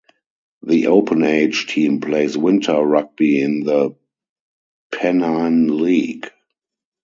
[0.63, 3.95] The Open Age team plays winter rugby in the
[4.91, 6.31] Pennine League.